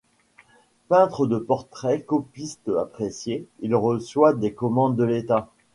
[0.87, 5.51] Peintre de portrait, copiste apprécié, il reçoit des commandes de l'État.